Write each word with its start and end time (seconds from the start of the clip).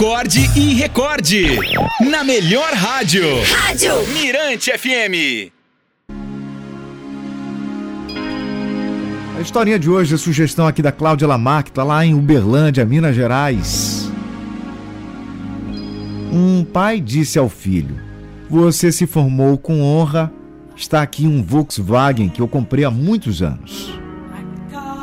Acorde 0.00 0.50
e 0.56 0.72
recorde. 0.72 1.58
Na 2.10 2.24
melhor 2.24 2.72
rádio. 2.72 3.22
Rádio 3.54 3.92
Mirante 4.14 4.70
FM. 4.72 5.52
A 9.36 9.40
historinha 9.42 9.78
de 9.78 9.90
hoje 9.90 10.14
é 10.14 10.16
sugestão 10.16 10.66
aqui 10.66 10.80
da 10.80 10.90
Cláudia 10.90 11.28
Lamar, 11.28 11.64
que 11.64 11.68
está 11.68 11.84
lá 11.84 12.02
em 12.02 12.14
Uberlândia, 12.14 12.82
Minas 12.86 13.14
Gerais. 13.14 14.10
Um 16.32 16.64
pai 16.64 16.98
disse 16.98 17.38
ao 17.38 17.50
filho: 17.50 18.00
Você 18.48 18.90
se 18.90 19.06
formou 19.06 19.58
com 19.58 19.82
honra. 19.82 20.32
Está 20.74 21.02
aqui 21.02 21.26
um 21.26 21.42
Volkswagen 21.42 22.30
que 22.30 22.40
eu 22.40 22.48
comprei 22.48 22.86
há 22.86 22.90
muitos 22.90 23.42
anos. 23.42 23.92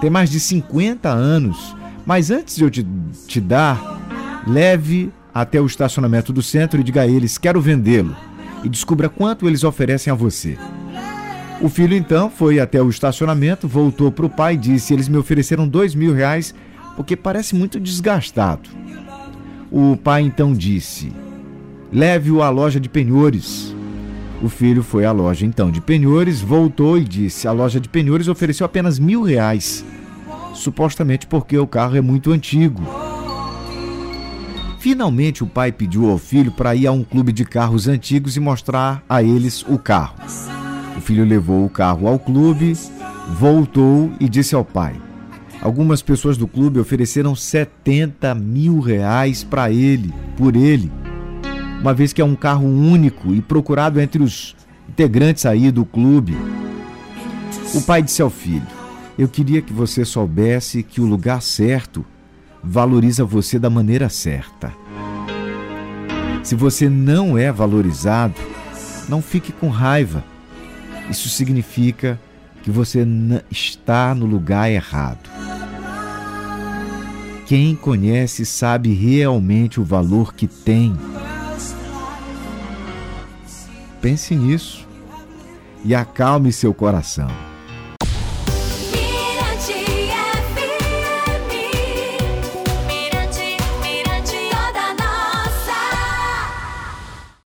Tem 0.00 0.08
mais 0.08 0.30
de 0.30 0.40
50 0.40 1.10
anos, 1.10 1.76
mas 2.06 2.30
antes 2.30 2.56
de 2.56 2.64
eu 2.64 2.70
te, 2.70 2.86
te 3.26 3.42
dar, 3.42 3.95
leve 4.46 5.12
até 5.34 5.60
o 5.60 5.66
estacionamento 5.66 6.32
do 6.32 6.42
centro 6.42 6.80
e 6.80 6.84
diga 6.84 7.02
a 7.02 7.06
eles: 7.06 7.36
Quero 7.36 7.60
vendê-lo. 7.60 8.16
E 8.64 8.68
descubra 8.68 9.08
quanto 9.08 9.46
eles 9.46 9.64
oferecem 9.64 10.10
a 10.10 10.16
você. 10.16 10.56
O 11.60 11.68
filho 11.68 11.94
então 11.94 12.30
foi 12.30 12.60
até 12.60 12.82
o 12.82 12.88
estacionamento, 12.88 13.68
voltou 13.68 14.10
para 14.10 14.26
o 14.26 14.30
pai 14.30 14.54
e 14.54 14.58
disse: 14.58 14.92
Eles 14.92 15.08
me 15.08 15.16
ofereceram 15.16 15.66
dois 15.66 15.94
mil 15.94 16.12
reais 16.14 16.54
porque 16.96 17.16
parece 17.16 17.54
muito 17.54 17.78
desgastado. 17.78 18.68
O 19.70 19.96
pai 19.96 20.22
então 20.22 20.52
disse: 20.52 21.12
Leve-o 21.92 22.42
à 22.42 22.50
loja 22.50 22.80
de 22.80 22.88
penhores. 22.88 23.74
O 24.42 24.48
filho 24.48 24.82
foi 24.82 25.06
à 25.06 25.12
loja 25.12 25.46
então 25.46 25.70
de 25.70 25.80
penhores, 25.80 26.40
voltou 26.40 26.98
e 26.98 27.04
disse: 27.04 27.48
A 27.48 27.52
loja 27.52 27.80
de 27.80 27.88
penhores 27.88 28.28
ofereceu 28.28 28.66
apenas 28.66 28.98
mil 28.98 29.22
reais, 29.22 29.84
supostamente 30.54 31.26
porque 31.26 31.56
o 31.58 31.66
carro 31.66 31.96
é 31.96 32.00
muito 32.00 32.32
antigo. 32.32 32.82
Finalmente 34.86 35.42
o 35.42 35.48
pai 35.48 35.72
pediu 35.72 36.08
ao 36.08 36.16
filho 36.16 36.52
para 36.52 36.72
ir 36.76 36.86
a 36.86 36.92
um 36.92 37.02
clube 37.02 37.32
de 37.32 37.44
carros 37.44 37.88
antigos 37.88 38.36
e 38.36 38.40
mostrar 38.40 39.02
a 39.08 39.20
eles 39.20 39.64
o 39.68 39.76
carro. 39.76 40.14
O 40.96 41.00
filho 41.00 41.24
levou 41.24 41.64
o 41.64 41.68
carro 41.68 42.06
ao 42.06 42.20
clube, 42.20 42.72
voltou 43.36 44.12
e 44.20 44.28
disse 44.28 44.54
ao 44.54 44.64
pai: 44.64 44.94
Algumas 45.60 46.02
pessoas 46.02 46.36
do 46.36 46.46
clube 46.46 46.78
ofereceram 46.78 47.34
70 47.34 48.32
mil 48.36 48.78
reais 48.78 49.42
para 49.42 49.72
ele, 49.72 50.14
por 50.36 50.54
ele, 50.54 50.88
uma 51.80 51.92
vez 51.92 52.12
que 52.12 52.22
é 52.22 52.24
um 52.24 52.36
carro 52.36 52.68
único 52.68 53.34
e 53.34 53.42
procurado 53.42 54.00
entre 54.00 54.22
os 54.22 54.54
integrantes 54.88 55.46
aí 55.46 55.72
do 55.72 55.84
clube. 55.84 56.38
O 57.74 57.82
pai 57.82 58.04
disse 58.04 58.22
ao 58.22 58.30
filho: 58.30 58.68
Eu 59.18 59.26
queria 59.26 59.60
que 59.60 59.72
você 59.72 60.04
soubesse 60.04 60.84
que 60.84 61.00
o 61.00 61.06
lugar 61.06 61.42
certo 61.42 62.06
valoriza 62.62 63.24
você 63.24 63.58
da 63.58 63.70
maneira 63.70 64.08
certa. 64.08 64.72
Se 66.42 66.54
você 66.54 66.88
não 66.88 67.36
é 67.36 67.50
valorizado, 67.50 68.34
não 69.08 69.20
fique 69.20 69.52
com 69.52 69.68
raiva 69.68 70.22
isso 71.10 71.28
significa 71.28 72.18
que 72.62 72.70
você 72.70 73.06
está 73.50 74.14
no 74.14 74.26
lugar 74.26 74.70
errado. 74.70 75.30
Quem 77.46 77.76
conhece 77.76 78.44
sabe 78.44 78.92
realmente 78.92 79.80
o 79.80 79.84
valor 79.84 80.34
que 80.34 80.48
tem. 80.48 80.96
Pense 84.00 84.34
nisso 84.34 84.86
e 85.84 85.94
acalme 85.94 86.52
seu 86.52 86.74
coração. 86.74 87.28